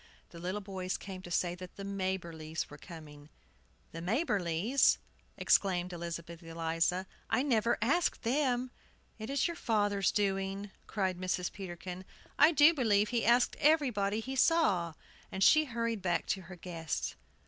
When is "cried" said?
10.87-11.19